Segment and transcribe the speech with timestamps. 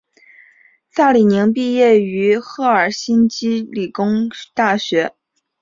[0.89, 5.13] 萨里宁毕业于赫尔辛基理工大学。